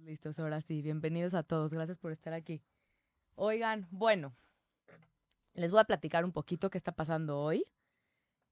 [0.00, 0.82] listos, ahora sí.
[0.82, 1.72] Bienvenidos a todos.
[1.72, 2.62] Gracias por estar aquí.
[3.34, 4.34] Oigan, bueno,
[5.54, 7.64] les voy a platicar un poquito qué está pasando hoy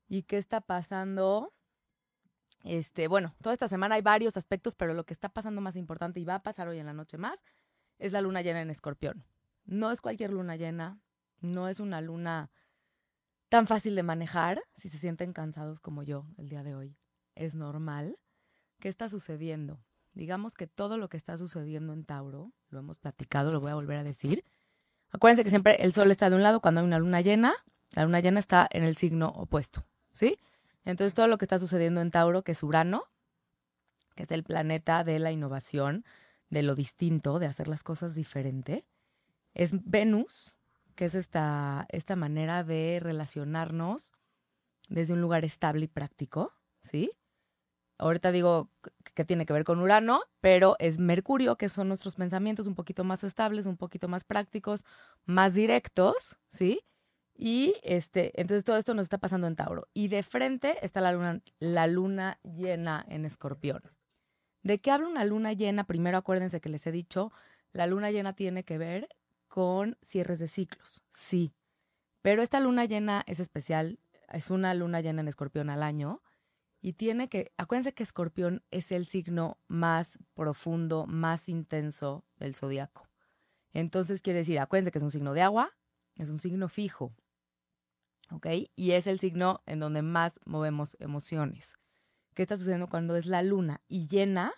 [0.08, 1.52] y qué está pasando.
[2.64, 6.20] Este, bueno, toda esta semana hay varios aspectos, pero lo que está pasando más importante
[6.20, 7.42] y va a pasar hoy en la noche más
[7.98, 9.24] es la luna llena en Escorpión.
[9.64, 11.00] No es cualquier luna llena,
[11.40, 12.50] no es una luna
[13.48, 16.96] tan fácil de manejar si se sienten cansados como yo el día de hoy.
[17.34, 18.18] Es normal.
[18.80, 19.80] ¿Qué está sucediendo?
[20.18, 23.76] Digamos que todo lo que está sucediendo en Tauro, lo hemos platicado, lo voy a
[23.76, 24.44] volver a decir.
[25.10, 27.54] Acuérdense que siempre el sol está de un lado cuando hay una luna llena,
[27.92, 30.36] la luna llena está en el signo opuesto, ¿sí?
[30.84, 33.04] Entonces todo lo que está sucediendo en Tauro, que es Urano,
[34.16, 36.04] que es el planeta de la innovación,
[36.50, 38.84] de lo distinto, de hacer las cosas diferente,
[39.54, 40.56] es Venus,
[40.96, 44.12] que es esta, esta manera de relacionarnos
[44.88, 47.12] desde un lugar estable y práctico, ¿sí?
[47.98, 48.70] Ahorita digo
[49.14, 53.02] que tiene que ver con Urano, pero es Mercurio, que son nuestros pensamientos un poquito
[53.02, 54.84] más estables, un poquito más prácticos,
[55.26, 56.84] más directos, ¿sí?
[57.34, 59.88] Y este, entonces todo esto nos está pasando en Tauro.
[59.94, 63.82] Y de frente está la luna, la luna llena en Escorpión.
[64.62, 65.84] ¿De qué habla una luna llena?
[65.84, 67.32] Primero acuérdense que les he dicho,
[67.72, 69.08] la luna llena tiene que ver
[69.48, 71.52] con cierres de ciclos, sí.
[72.22, 73.98] Pero esta luna llena es especial,
[74.32, 76.22] es una luna llena en Escorpión al año
[76.80, 83.08] y tiene que, acuérdense que Escorpión es el signo más profundo, más intenso del zodiaco.
[83.72, 85.76] Entonces quiere decir, acuérdense que es un signo de agua,
[86.16, 87.12] es un signo fijo,
[88.30, 88.46] ¿ok?
[88.76, 91.76] Y es el signo en donde más movemos emociones.
[92.34, 94.52] ¿Qué está sucediendo cuando es la luna y llena?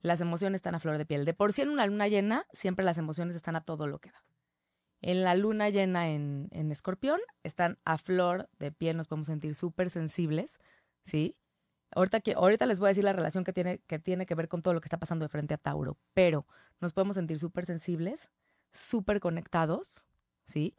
[0.00, 1.24] Las emociones están a flor de piel.
[1.24, 4.10] De por sí en una luna llena, siempre las emociones están a todo lo que
[4.10, 4.24] da.
[5.02, 9.54] En la luna llena en, en escorpión, están a flor de piel, nos podemos sentir
[9.54, 10.58] súper sensibles,
[11.04, 11.36] ¿sí?
[11.94, 14.62] Ahorita, ahorita les voy a decir la relación que tiene, que tiene que ver con
[14.62, 16.46] todo lo que está pasando de frente a Tauro, pero
[16.80, 18.30] nos podemos sentir súper sensibles,
[18.72, 20.04] súper conectados,
[20.44, 20.74] ¿sí?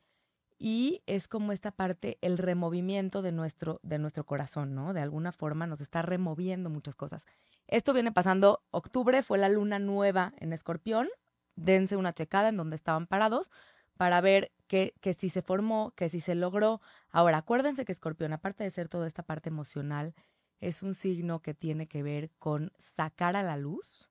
[0.59, 4.93] Y es como esta parte, el removimiento de nuestro, de nuestro corazón, ¿no?
[4.93, 7.25] De alguna forma nos está removiendo muchas cosas.
[7.67, 11.07] Esto viene pasando, octubre fue la luna nueva en Escorpión,
[11.55, 13.51] dense una checada en donde estaban parados
[13.97, 16.81] para ver que, que si se formó, que si se logró.
[17.09, 20.13] Ahora, acuérdense que Escorpión, aparte de ser toda esta parte emocional,
[20.59, 24.09] es un signo que tiene que ver con sacar a la luz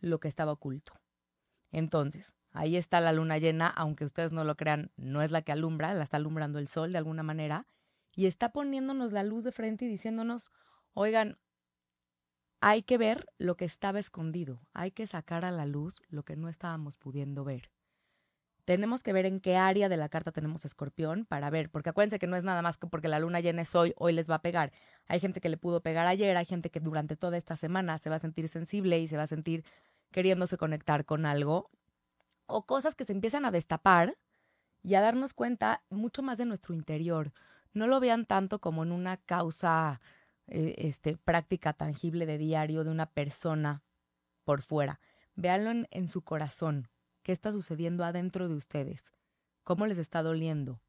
[0.00, 0.92] lo que estaba oculto.
[1.72, 5.52] Entonces, ahí está la luna llena, aunque ustedes no lo crean, no es la que
[5.52, 7.66] alumbra, la está alumbrando el sol de alguna manera,
[8.12, 10.52] y está poniéndonos la luz de frente y diciéndonos,
[10.92, 11.38] oigan,
[12.60, 16.36] hay que ver lo que estaba escondido, hay que sacar a la luz lo que
[16.36, 17.70] no estábamos pudiendo ver
[18.64, 22.18] tenemos que ver en qué área de la carta tenemos escorpión para ver, porque acuérdense
[22.18, 24.36] que no es nada más que porque la luna llena es hoy, hoy les va
[24.36, 24.72] a pegar.
[25.06, 28.10] Hay gente que le pudo pegar ayer, hay gente que durante toda esta semana se
[28.10, 29.64] va a sentir sensible y se va a sentir
[30.10, 31.70] queriéndose conectar con algo,
[32.46, 34.16] o cosas que se empiezan a destapar
[34.82, 37.32] y a darnos cuenta mucho más de nuestro interior.
[37.72, 40.00] No lo vean tanto como en una causa
[40.46, 43.82] eh, este, práctica, tangible de diario de una persona
[44.44, 45.00] por fuera.
[45.34, 46.88] Véanlo en, en su corazón,
[47.24, 49.12] qué está sucediendo adentro de ustedes,
[49.64, 50.80] cómo les está doliendo,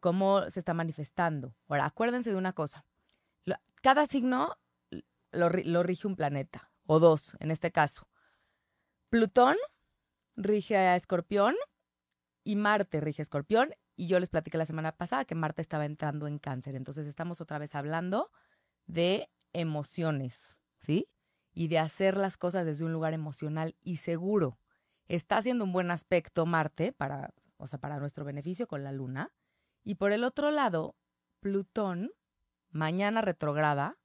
[0.00, 1.56] cómo se está manifestando.
[1.68, 2.84] Ahora, acuérdense de una cosa,
[3.84, 4.56] cada signo
[5.30, 8.08] lo, rige un planeta, o dos en este caso.
[9.10, 9.56] Plutón
[10.36, 11.54] rige a Escorpión
[12.42, 13.74] y Marte rige a Escorpión.
[13.94, 16.74] Y yo les platiqué la semana pasada que Marte estaba entrando en cáncer.
[16.74, 18.30] Entonces estamos otra vez hablando
[18.86, 21.08] de emociones, ¿sí?
[21.52, 24.58] Y de hacer las cosas desde un lugar emocional y seguro
[25.08, 29.32] está haciendo un buen aspecto Marte para, o sea, para nuestro beneficio con la Luna.
[29.82, 30.96] Y por el otro lado,
[31.40, 32.10] Plutón,
[32.70, 33.98] mañana retrograda,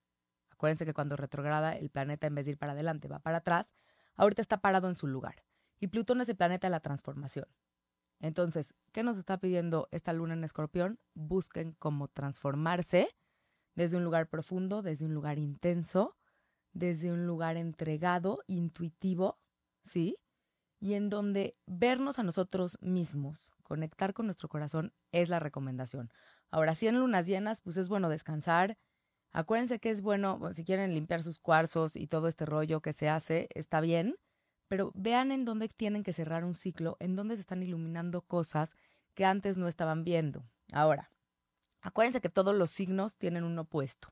[0.49, 3.71] acuérdense que cuando retrograda el planeta en vez de ir para adelante va para atrás,
[4.15, 5.43] ahorita está parado en su lugar.
[5.79, 7.47] Y Plutón es el planeta de la transformación.
[8.19, 10.99] Entonces, ¿qué nos está pidiendo esta luna en escorpión?
[11.13, 13.15] Busquen cómo transformarse
[13.75, 16.17] desde un lugar profundo, desde un lugar intenso,
[16.73, 19.39] desde un lugar entregado, intuitivo,
[19.85, 20.17] ¿sí?
[20.79, 26.11] Y en donde vernos a nosotros mismos, conectar con nuestro corazón es la recomendación.
[26.51, 28.77] Ahora, si en lunas llenas, pues es bueno descansar.
[29.31, 33.09] Acuérdense que es bueno, si quieren limpiar sus cuarzos y todo este rollo que se
[33.09, 34.15] hace, está bien,
[34.67, 38.75] pero vean en dónde tienen que cerrar un ciclo, en dónde se están iluminando cosas
[39.13, 40.43] que antes no estaban viendo.
[40.71, 41.11] Ahora,
[41.81, 44.09] acuérdense que todos los signos tienen un opuesto.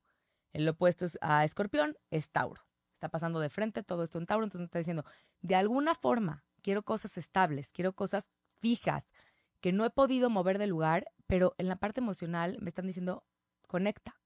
[0.53, 2.61] El opuesto a Escorpión es Tauro.
[2.93, 5.05] Está pasando de frente todo esto en Tauro, entonces está diciendo,
[5.41, 8.29] de alguna forma, quiero cosas estables, quiero cosas
[8.59, 9.13] fijas,
[9.61, 13.23] que no he podido mover de lugar, pero en la parte emocional me están diciendo,
[13.69, 14.19] conecta.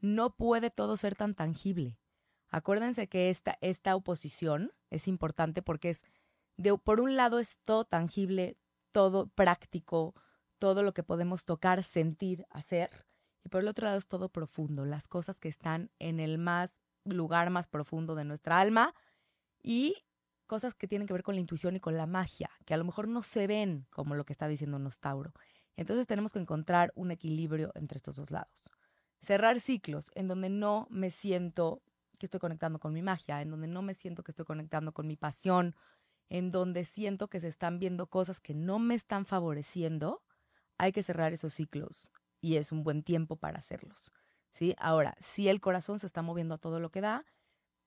[0.00, 1.98] No puede todo ser tan tangible.
[2.48, 6.02] Acuérdense que esta, esta oposición es importante porque es
[6.56, 8.56] de, por un lado es todo tangible,
[8.90, 10.14] todo práctico,
[10.58, 12.88] todo lo que podemos tocar, sentir, hacer.
[13.44, 16.72] Y por el otro lado es todo profundo, las cosas que están en el más
[17.04, 18.94] lugar más profundo de nuestra alma
[19.62, 20.06] y
[20.52, 22.84] cosas que tienen que ver con la intuición y con la magia, que a lo
[22.84, 25.32] mejor no se ven como lo que está diciendo Nostauro.
[25.78, 28.68] Entonces tenemos que encontrar un equilibrio entre estos dos lados.
[29.22, 31.80] Cerrar ciclos en donde no me siento
[32.18, 35.06] que estoy conectando con mi magia, en donde no me siento que estoy conectando con
[35.06, 35.74] mi pasión,
[36.28, 40.22] en donde siento que se están viendo cosas que no me están favoreciendo,
[40.76, 42.10] hay que cerrar esos ciclos
[42.42, 44.12] y es un buen tiempo para hacerlos.
[44.50, 44.74] ¿sí?
[44.76, 47.24] Ahora, si el corazón se está moviendo a todo lo que da,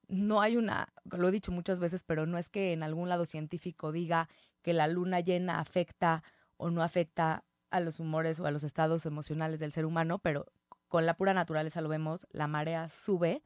[0.08, 3.26] no hay una, lo he dicho muchas veces, pero no es que en algún lado
[3.26, 4.30] científico diga
[4.62, 6.24] que la luna llena afecta
[6.58, 10.46] o no afecta a los humores o a los estados emocionales del ser humano, pero
[10.88, 13.44] con la pura naturaleza lo vemos, la marea sube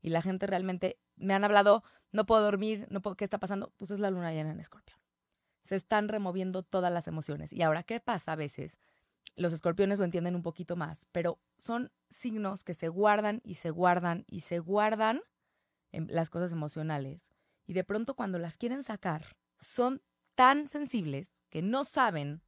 [0.00, 1.82] y la gente realmente me han hablado,
[2.12, 3.72] no puedo dormir, no puedo, ¿qué está pasando?
[3.76, 4.98] Pues es la luna llena en escorpión.
[5.64, 7.52] Se están removiendo todas las emociones.
[7.52, 8.78] Y ahora, ¿qué pasa a veces?
[9.36, 13.70] los escorpiones lo entienden un poquito más, pero son signos que se guardan y se
[13.70, 15.20] guardan y se guardan
[15.92, 17.30] en las cosas emocionales.
[17.66, 20.02] Y de pronto cuando las quieren sacar, son
[20.34, 22.42] tan sensibles que no saben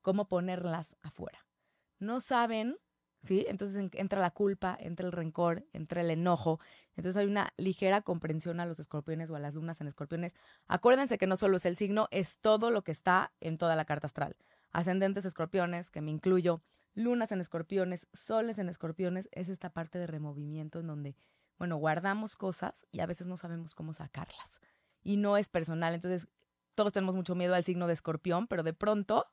[0.00, 1.46] cómo ponerlas afuera.
[1.98, 2.76] No saben,
[3.22, 3.46] ¿sí?
[3.48, 6.58] Entonces entra la culpa, entra el rencor, entra el enojo.
[6.96, 10.34] Entonces hay una ligera comprensión a los escorpiones o a las lunas en escorpiones.
[10.66, 13.84] Acuérdense que no solo es el signo, es todo lo que está en toda la
[13.84, 14.36] carta astral
[14.72, 16.62] ascendentes escorpiones, que me incluyo,
[16.94, 21.16] lunas en escorpiones, soles en escorpiones, es esta parte de removimiento en donde,
[21.58, 24.60] bueno, guardamos cosas y a veces no sabemos cómo sacarlas.
[25.02, 26.28] Y no es personal, entonces
[26.74, 29.26] todos tenemos mucho miedo al signo de escorpión, pero de pronto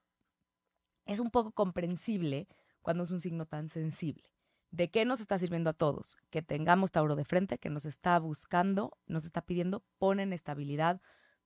[1.06, 2.48] es un poco comprensible
[2.82, 4.24] cuando es un signo tan sensible.
[4.72, 6.18] ¿De qué nos está sirviendo a todos?
[6.30, 11.02] Que tengamos Tauro de frente, que nos está buscando, nos está pidiendo, ponen estabilidad,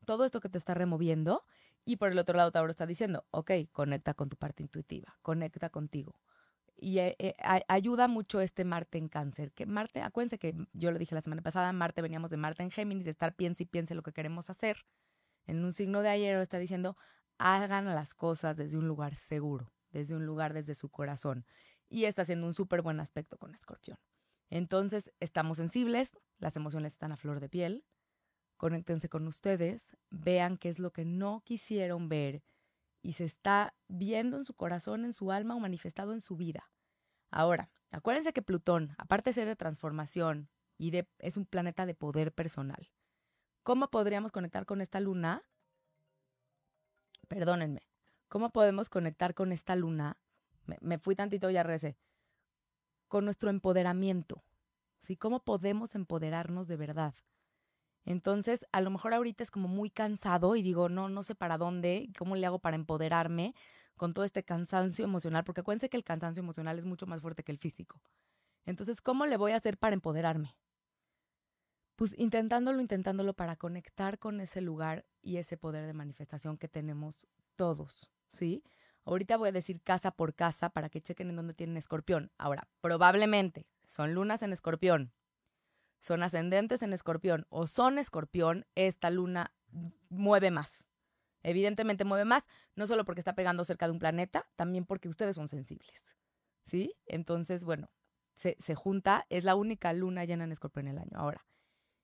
[0.05, 1.45] todo esto que te está removiendo
[1.85, 5.69] y por el otro lado, Tauro está diciendo, ok, conecta con tu parte intuitiva, conecta
[5.69, 6.19] contigo.
[6.83, 7.33] Y eh, eh,
[7.69, 9.53] ayuda mucho este Marte en cáncer.
[9.53, 12.71] Que Marte, acuérdense que yo lo dije la semana pasada, Marte veníamos de Marte en
[12.71, 14.85] Géminis, de estar piense y piense lo que queremos hacer.
[15.47, 16.97] En un signo de ayer está diciendo,
[17.37, 21.45] hagan las cosas desde un lugar seguro, desde un lugar desde su corazón.
[21.87, 23.97] Y está haciendo un súper buen aspecto con Escorpión.
[24.49, 27.85] Entonces, estamos sensibles, las emociones están a flor de piel,
[28.57, 32.43] conéctense con ustedes, vean qué es lo que no quisieron ver
[33.01, 36.72] y se está viendo en su corazón, en su alma o manifestado en su vida.
[37.33, 41.95] Ahora, acuérdense que Plutón, aparte de ser de transformación y de, es un planeta de
[41.95, 42.91] poder personal.
[43.63, 45.41] ¿Cómo podríamos conectar con esta luna?
[47.27, 47.89] Perdónenme.
[48.27, 50.19] ¿Cómo podemos conectar con esta luna?
[50.79, 51.97] Me, fui tantito y ya regresé.
[53.07, 54.43] Con nuestro empoderamiento.
[55.01, 55.17] ¿Sí?
[55.17, 57.15] ¿Cómo podemos empoderarnos de verdad?
[58.05, 61.57] Entonces, a lo mejor ahorita es como muy cansado y digo, no, no sé para
[61.57, 63.55] dónde, cómo le hago para empoderarme
[63.95, 67.43] con todo este cansancio emocional, porque acuérdense que el cansancio emocional es mucho más fuerte
[67.43, 68.01] que el físico.
[68.65, 70.55] Entonces, ¿cómo le voy a hacer para empoderarme?
[71.95, 77.27] Pues intentándolo, intentándolo para conectar con ese lugar y ese poder de manifestación que tenemos
[77.55, 78.63] todos, ¿sí?
[79.05, 82.31] Ahorita voy a decir casa por casa para que chequen en dónde tienen escorpión.
[82.37, 85.13] Ahora, probablemente son lunas en escorpión,
[85.99, 89.53] son ascendentes en escorpión o son escorpión, esta luna
[90.09, 90.85] mueve más.
[91.43, 92.45] Evidentemente mueve más,
[92.75, 96.15] no solo porque está pegando cerca de un planeta, también porque ustedes son sensibles.
[96.65, 96.95] ¿Sí?
[97.05, 97.89] Entonces, bueno,
[98.33, 101.11] se, junta, es la única luna llena en escorpión el año.
[101.15, 101.45] Ahora,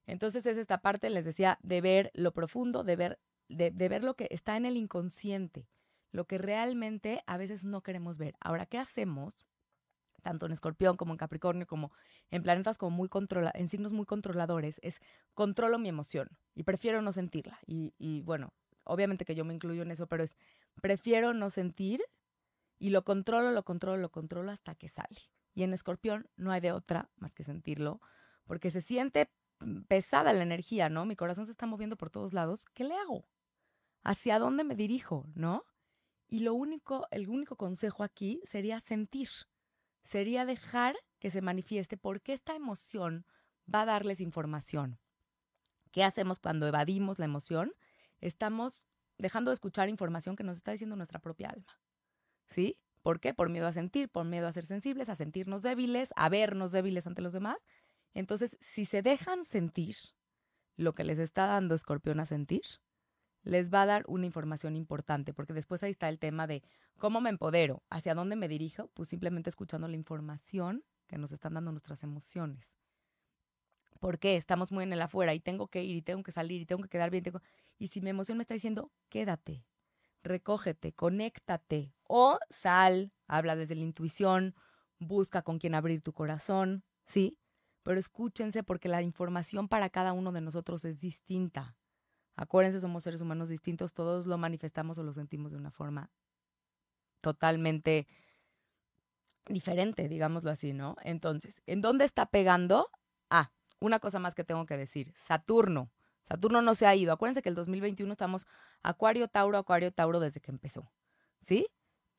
[0.06, 4.16] entonces es esta parte, les decía, de ver lo profundo, de ver, de ver lo
[4.16, 5.70] que está en el inconsciente,
[6.12, 8.36] lo que realmente a veces no queremos ver.
[8.42, 9.48] Ahora, ¿qué hacemos?
[10.22, 11.92] tanto en Escorpión como en Capricornio, como
[12.30, 15.00] en planetas como muy controla en signos muy controladores, es
[15.34, 17.60] controlo mi emoción y prefiero no sentirla.
[17.66, 18.54] Y bueno,
[18.90, 20.36] obviamente que yo me incluyo en eso, pero es
[20.82, 22.02] prefiero no sentir
[22.78, 25.22] y lo controlo, lo controlo, lo controlo hasta que sale.
[25.54, 28.02] Y en Escorpión no hay de otra más que sentirlo,
[28.46, 29.32] porque se siente
[29.88, 31.06] pesada la energía, ¿no?
[31.06, 32.66] Mi corazón se está moviendo por todos lados.
[32.74, 33.28] ¿Qué le hago?
[34.04, 35.66] ¿Hacia dónde me dirijo, no?
[36.28, 39.28] Y lo único, el único consejo aquí sería sentir
[40.10, 43.26] sería dejar que se manifieste porque esta emoción
[43.74, 45.00] va a darles información.
[45.92, 47.74] ¿Qué hacemos cuando evadimos la emoción?
[48.20, 48.86] Estamos
[49.18, 51.80] dejando de escuchar información que nos está diciendo nuestra propia alma.
[52.48, 52.78] ¿Sí?
[53.02, 53.34] ¿Por qué?
[53.34, 57.08] Por miedo a sentir, por miedo a ser sensibles, a sentirnos débiles, a vernos débiles
[57.08, 57.66] ante los demás.
[58.14, 59.96] Entonces, si se dejan sentir
[60.76, 62.64] lo que les está dando Escorpión a sentir,
[63.44, 66.64] les va a dar una información importante, porque después ahí está el tema de
[66.98, 71.54] cómo me empodero, hacia dónde me dirijo, pues simplemente escuchando la información que nos están
[71.54, 72.76] dando nuestras emociones.
[74.00, 74.38] ¿Por qué?
[74.38, 76.84] Estamos muy en el afuera y tengo que ir y tengo que salir y tengo
[76.84, 77.24] que quedar bien.
[77.78, 79.66] Y si mi emoción me está diciendo, quédate,
[80.24, 84.56] recógete, conéctate o sal, habla desde la intuición,
[85.00, 87.38] busca con quién abrir tu corazón, ¿sí?
[87.84, 91.76] Pero escúchense porque la información para cada uno de nosotros es distinta.
[92.36, 96.10] Acuérdense, somos seres humanos distintos, todos lo manifestamos o lo sentimos de una forma
[97.22, 98.08] totalmente
[99.46, 100.96] diferente, digámoslo así, ¿no?
[101.04, 102.90] Entonces, ¿en dónde está pegando?
[103.30, 105.90] Ah, una cosa más que tengo que decir, Saturno.
[106.24, 107.12] Saturno no se ha ido.
[107.12, 108.46] Acuérdense que el 2021 estamos
[108.84, 110.92] Acuario, Tauro, Acuario, Tauro desde que empezó.
[111.42, 111.68] ¿Sí?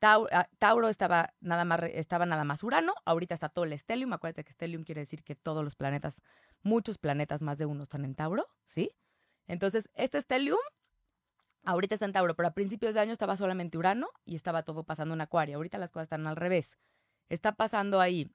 [0.02, 4.12] Ah, Tauro, estaba, nada más, estaba nada más Urano, ahorita está todo el Stellium.
[4.12, 6.22] Acuérdense que Stellium quiere decir que todos los planetas,
[6.62, 8.48] muchos planetas, más de uno, están en Tauro.
[8.64, 8.90] ¿Sí?
[9.46, 10.58] Entonces, este Stellium
[11.64, 14.84] ahorita está en Tauro, pero a principios de año estaba solamente Urano y estaba todo
[14.84, 15.56] pasando en Acuario.
[15.56, 16.78] Ahorita las cosas están al revés.
[17.28, 18.32] Está pasando ahí.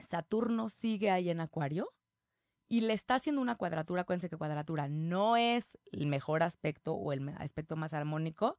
[0.00, 1.92] Saturno sigue ahí en Acuario
[2.72, 4.00] y le está haciendo una cuadratura.
[4.00, 8.56] Acuérdense que cuadratura no es el mejor aspecto o el aspecto más armónico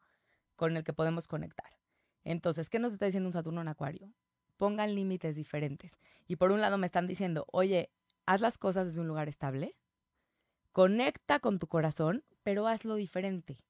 [0.56, 1.80] con el que podemos conectar.
[2.24, 4.14] Entonces, ¿qué nos está diciendo un Saturno en Acuario?
[4.58, 5.94] Pongan límites diferentes.
[6.28, 7.90] Y por un lado me están diciendo, oye,
[8.28, 9.76] haz las cosas desde un lugar estable,
[10.74, 13.64] conecta con tu corazón, pero hazlo diferente.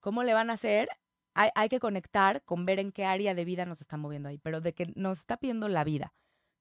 [0.00, 0.90] ¿Cómo le van a hacer?
[1.32, 4.36] Hay, hay, que conectar con ver en qué área de vida nos está moviendo ahí,
[4.36, 6.12] pero de que nos está pidiendo la vida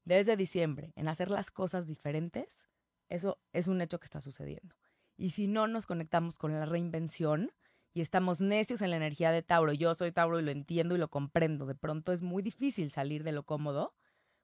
[0.05, 2.66] desde diciembre en hacer las cosas diferentes,
[3.09, 4.75] eso es un hecho que está sucediendo.
[5.17, 7.51] Y si no nos conectamos con la reinvención
[7.93, 10.99] y estamos necios en la energía de Tauro, yo soy Tauro y lo entiendo y
[10.99, 13.95] lo comprendo, de pronto es muy difícil salir de lo cómodo,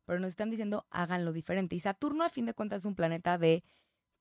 [0.06, 1.76] pero nos están diciendo háganlo diferente.
[1.76, 3.64] Y Saturno a fin de cuentas es un planeta de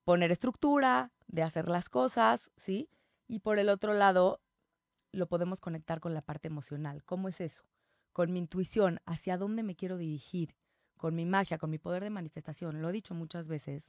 [0.04, 2.90] poner estructura, de hacer las cosas, ¿sí?
[3.28, 4.42] Y por el otro lado,
[5.12, 7.04] lo podemos conectar con la parte emocional.
[7.04, 7.64] ¿Cómo es eso?
[8.12, 10.54] Con mi intuición, hacia dónde me quiero dirigir,
[10.96, 12.82] con mi magia, con mi poder de manifestación.
[12.82, 13.88] Lo he dicho muchas veces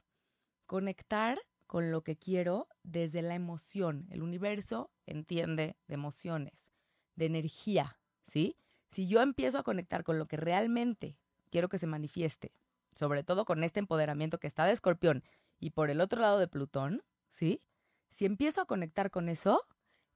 [0.66, 4.06] conectar con lo que quiero desde la emoción.
[4.10, 6.72] El universo entiende de emociones,
[7.16, 8.56] de energía, ¿sí?
[8.90, 11.18] Si yo empiezo a conectar con lo que realmente
[11.50, 12.52] quiero que se manifieste,
[12.94, 15.24] sobre todo con este empoderamiento que está de escorpión
[15.58, 17.62] y por el otro lado de Plutón, ¿sí?
[18.10, 19.62] Si empiezo a conectar con eso,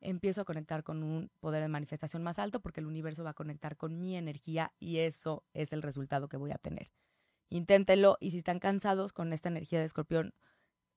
[0.01, 3.35] empiezo a conectar con un poder de manifestación más alto porque el universo va a
[3.35, 6.93] conectar con mi energía y eso es el resultado que voy a tener.
[7.49, 10.35] Inténtenlo y si están cansados con esta energía de escorpión,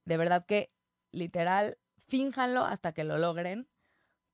[0.06, 0.72] de verdad que
[1.12, 1.78] literal,
[2.08, 3.68] fínjanlo hasta que lo logren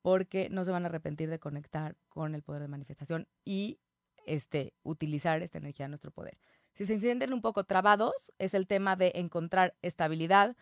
[0.02, 3.80] porque no se van a arrepentir de conectar con el poder de manifestación y
[4.26, 6.38] este, utilizar esta energía a nuestro poder.
[6.74, 10.56] Si se sienten un poco trabados, es el tema de encontrar estabilidad,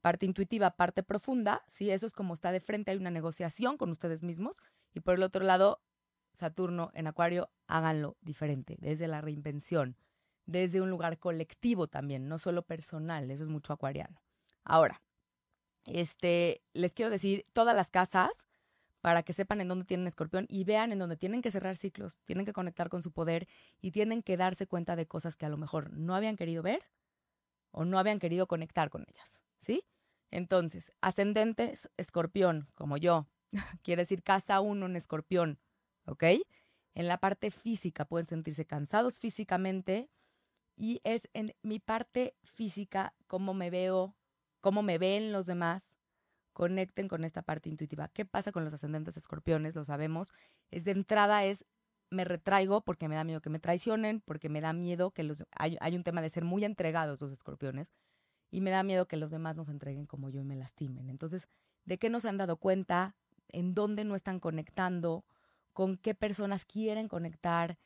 [0.00, 3.90] parte intuitiva, parte profunda, si eso es como está de frente, hay una negociación con
[3.90, 4.60] ustedes mismos,
[4.94, 5.82] y por el otro lado,
[6.32, 9.96] Saturno en Acuario, háganlo diferente, desde la reinvención,
[10.48, 14.22] desde un lugar colectivo también, no solo personal, eso es mucho acuariano.
[14.64, 15.02] Ahora,
[15.84, 18.30] este, les quiero decir todas las casas
[19.02, 22.18] para que sepan en dónde tienen escorpión y vean en dónde tienen que cerrar ciclos,
[22.24, 23.46] tienen que conectar con su poder
[23.82, 26.82] y tienen que darse cuenta de cosas que a lo mejor no habían querido ver
[27.70, 29.84] o no habían querido conectar con ellas, ¿sí?
[30.30, 33.28] Entonces, ascendentes escorpión, como yo,
[33.82, 35.58] quiere decir casa uno en escorpión,
[36.06, 36.24] ¿ok?
[36.94, 40.08] En la parte física pueden sentirse cansados físicamente,
[40.78, 44.16] y es en mi parte física, cómo me veo,
[44.60, 45.92] cómo me ven los demás,
[46.52, 48.08] conecten con esta parte intuitiva.
[48.08, 49.74] ¿Qué pasa con los ascendentes escorpiones?
[49.74, 50.32] Lo sabemos.
[50.70, 51.64] Es de entrada es
[52.10, 55.44] me retraigo porque me da miedo que me traicionen, porque me da miedo que los
[55.50, 57.92] hay, hay un tema de ser muy entregados los escorpiones
[58.50, 61.10] y me da miedo que los demás nos entreguen como yo y me lastimen.
[61.10, 61.48] Entonces,
[61.84, 63.14] ¿de qué no se han dado cuenta?
[63.48, 65.24] ¿En dónde no están conectando?
[65.72, 67.78] ¿Con qué personas quieren conectar?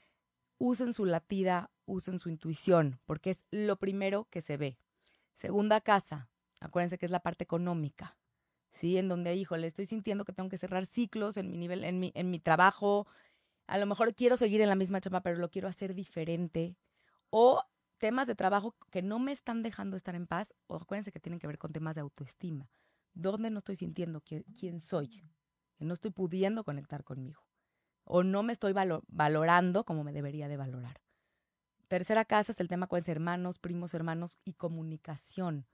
[0.65, 4.79] Usen su latida, usen su intuición, porque es lo primero que se ve.
[5.35, 8.17] Segunda casa, acuérdense que es la parte económica,
[8.71, 8.97] ¿sí?
[8.97, 12.13] En donde, híjole, estoy sintiendo que tengo que cerrar ciclos en mi nivel, en mi,
[12.15, 13.09] en mi trabajo.
[13.67, 16.77] A lo mejor quiero seguir en la misma chamba, pero lo quiero hacer diferente.
[17.31, 17.61] O
[17.99, 21.41] temas de trabajo que no me están dejando estar en paz, o acuérdense que tienen
[21.41, 22.71] que ver con temas de autoestima.
[23.15, 25.25] ¿Dónde no estoy sintiendo quién soy?
[25.75, 27.43] Que no estoy pudiendo conectar conmigo.
[28.05, 31.01] O no me estoy valorando como me debería de valorar.
[31.89, 35.67] Tercera casa es el tema con hermanos, primos, hermanos y comunicación.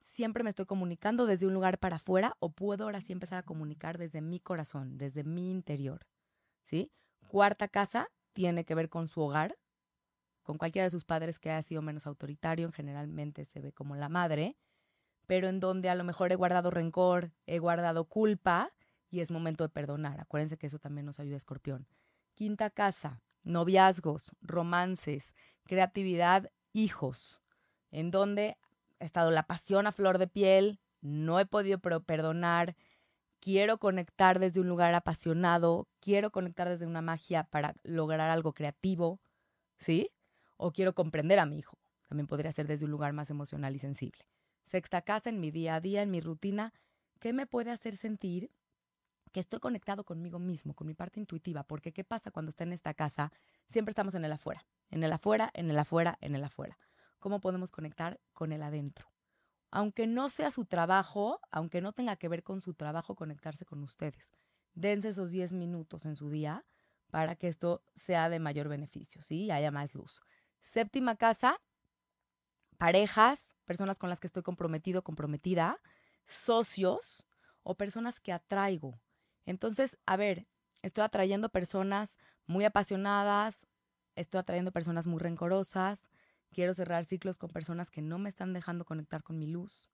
[0.00, 3.42] Siempre me estoy comunicando desde un lugar para afuera o puedo ahora sí empezar a
[3.42, 6.06] comunicar desde mi corazón, desde mi interior.
[6.62, 6.90] ¿Sí?
[7.28, 9.58] Cuarta casa tiene que ver con su hogar,
[10.42, 14.08] con cualquiera de sus padres que haya sido menos autoritario, generalmente se ve como la
[14.08, 14.56] madre,
[15.26, 18.72] pero en donde a lo mejor he guardado rencor, he guardado culpa
[19.10, 20.20] y es momento de perdonar.
[20.20, 21.86] Acuérdense que eso también nos ayuda Escorpión.
[22.34, 27.40] Quinta casa, noviazgos, romances, creatividad, hijos,
[27.90, 28.56] en donde
[29.00, 32.76] ha estado la pasión a flor de piel, no he podido perdonar,
[33.40, 39.20] quiero conectar desde un lugar apasionado, quiero conectar desde una magia para lograr algo creativo,
[39.78, 40.10] ¿sí?
[40.56, 41.78] O quiero comprender a mi hijo.
[42.08, 44.26] También podría ser desde un lugar más emocional y sensible.
[44.66, 46.72] Sexta casa, en mi día a día, en mi rutina,
[47.18, 48.50] ¿qué me puede hacer sentir
[49.32, 51.62] que estoy conectado conmigo mismo, con mi parte intuitiva?
[51.64, 53.32] Porque ¿qué pasa cuando está en esta casa?
[53.68, 56.78] Siempre estamos en el afuera, en el afuera, en el afuera, en el afuera.
[57.18, 59.10] ¿Cómo podemos conectar con el adentro?
[59.70, 63.82] aunque no sea su trabajo, aunque no tenga que ver con su trabajo, conectarse con
[63.82, 64.36] ustedes.
[64.74, 66.64] Dense esos 10 minutos en su día
[67.10, 69.44] para que esto sea de mayor beneficio, ¿sí?
[69.44, 70.22] Y haya más luz.
[70.60, 71.60] Séptima casa,
[72.78, 75.78] parejas, personas con las que estoy comprometido, comprometida,
[76.24, 77.26] socios
[77.62, 79.00] o personas que atraigo.
[79.46, 80.46] Entonces, a ver,
[80.82, 83.66] estoy atrayendo personas muy apasionadas,
[84.16, 86.10] estoy atrayendo personas muy rencorosas,
[86.52, 89.90] quiero cerrar ciclos con personas que no me están dejando conectar con mi luz.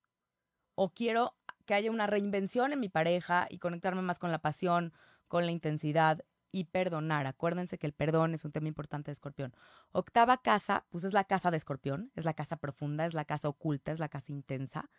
[0.74, 1.34] O quiero
[1.64, 4.92] que haya una reinvención en mi pareja y conectarme más con la pasión,
[5.28, 7.26] con la intensidad y perdonar.
[7.26, 9.54] Acuérdense que el perdón es un tema importante de escorpión.
[9.92, 13.48] Octava casa, pues es la casa de escorpión, es la casa profunda, es la casa
[13.48, 14.90] oculta, es la casa intensa.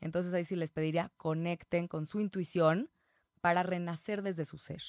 [0.00, 2.90] Entonces ahí sí les pediría conecten con su intuición
[3.46, 4.82] para renacer desde su ser.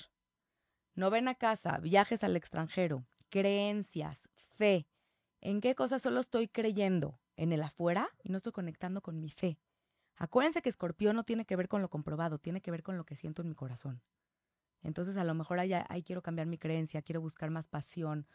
[0.96, 4.88] Novena casa, viajes al extranjero, creencias, fe,
[5.42, 7.20] ¿En qué cosas solo estoy creyendo?
[7.36, 8.10] ¿En el afuera?
[8.24, 9.60] Y no estoy conectando con mi fe.
[10.16, 13.06] Acuérdense que escorpión no tiene que ver con lo comprobado, tiene que ver con lo
[13.06, 14.02] que siento en mi corazón.
[14.82, 18.26] Entonces a lo mejor ahí, ahí quiero cambiar mi creencia, quiero buscar más pasión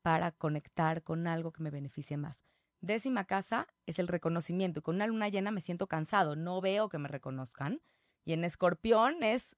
[0.00, 2.46] para conectar con algo que me beneficie más.
[2.80, 4.78] Décima casa es el reconocimiento.
[4.78, 7.82] Y con una luna llena me siento cansado, no veo que me reconozcan.
[8.24, 9.54] Y en escorpión es,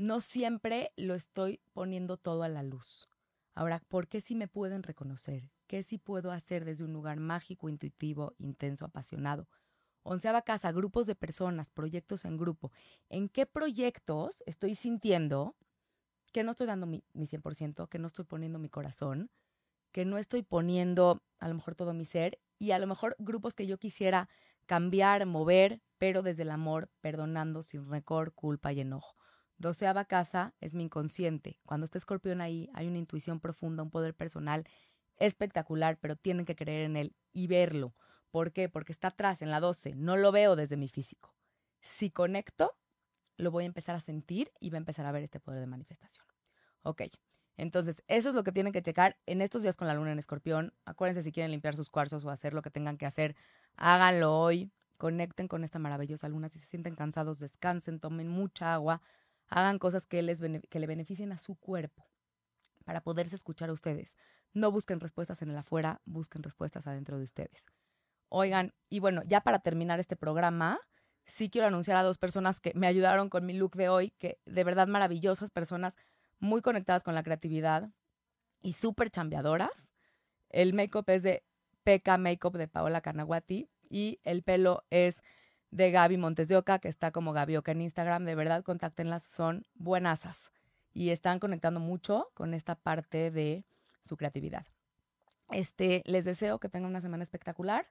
[0.00, 3.06] no siempre lo estoy poniendo todo a la luz.
[3.54, 5.50] Ahora, ¿por qué sí me pueden reconocer?
[5.66, 9.46] ¿Qué sí puedo hacer desde un lugar mágico, intuitivo, intenso, apasionado?
[10.02, 12.72] Onceava casa, grupos de personas, proyectos en grupo.
[13.10, 15.54] ¿En qué proyectos estoy sintiendo
[16.32, 19.30] que no estoy dando mi, mi 100%, que no estoy poniendo mi corazón,
[19.92, 23.54] que no estoy poniendo a lo mejor todo mi ser y a lo mejor grupos
[23.54, 24.30] que yo quisiera
[24.64, 29.19] cambiar, mover, pero desde el amor, perdonando, sin récord, culpa y enojo.
[29.60, 31.58] Doceava casa es mi inconsciente.
[31.66, 34.66] Cuando está escorpión ahí, hay una intuición profunda, un poder personal
[35.18, 37.94] espectacular, pero tienen que creer en él y verlo.
[38.30, 38.70] ¿Por qué?
[38.70, 39.94] Porque está atrás, en la 12.
[39.96, 41.34] No lo veo desde mi físico.
[41.82, 42.74] Si conecto,
[43.36, 45.66] lo voy a empezar a sentir y va a empezar a ver este poder de
[45.66, 46.24] manifestación.
[46.82, 47.02] Ok.
[47.58, 50.18] Entonces, eso es lo que tienen que checar en estos días con la luna en
[50.18, 50.72] escorpión.
[50.86, 53.36] Acuérdense si quieren limpiar sus cuarzos o hacer lo que tengan que hacer,
[53.76, 54.72] háganlo hoy.
[54.96, 56.48] Conecten con esta maravillosa luna.
[56.48, 59.02] Si se sienten cansados, descansen, tomen mucha agua,
[59.50, 62.08] hagan cosas que, les que le beneficien a su cuerpo
[62.84, 64.16] para poderse escuchar a ustedes.
[64.52, 67.66] No busquen respuestas en el afuera, busquen respuestas adentro de ustedes.
[68.28, 70.80] Oigan, y bueno, ya para terminar este programa,
[71.26, 74.38] sí quiero anunciar a dos personas que me ayudaron con mi look de hoy, que
[74.46, 75.96] de verdad maravillosas personas,
[76.38, 77.90] muy conectadas con la creatividad
[78.62, 79.92] y súper chambeadoras.
[80.48, 81.44] El make-up es de
[81.84, 85.22] PK Makeup de Paola Canaguati y el pelo es
[85.70, 88.24] de Gaby Montes de Oca, que está como Gaby Oca en Instagram.
[88.24, 90.52] De verdad, contáctenlas, son buenasas
[90.92, 93.64] y están conectando mucho con esta parte de
[94.02, 94.66] su creatividad.
[95.50, 97.86] Este, les deseo que tengan una semana espectacular.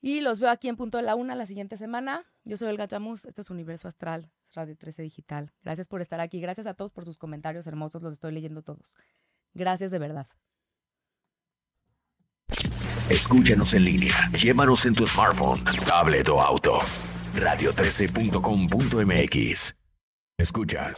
[0.00, 2.26] Y los veo aquí en Punto de la Una la siguiente semana.
[2.44, 5.50] Yo soy Elga Chamus, esto es Universo Astral, Radio 13 Digital.
[5.62, 8.94] Gracias por estar aquí, gracias a todos por sus comentarios hermosos, los estoy leyendo todos.
[9.54, 10.28] Gracias de verdad.
[13.10, 16.78] Escúchanos en línea, llévanos en tu smartphone, tablet o auto.
[17.34, 19.74] Radio13.com.mx.
[20.38, 20.94] Escuchas